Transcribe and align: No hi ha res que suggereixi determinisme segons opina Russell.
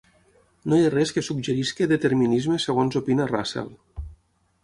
No 0.71 0.77
hi 0.79 0.85
ha 0.85 0.93
res 0.93 1.11
que 1.17 1.23
suggereixi 1.27 1.87
determinisme 1.91 2.59
segons 2.65 2.99
opina 3.03 3.31
Russell. 3.35 3.69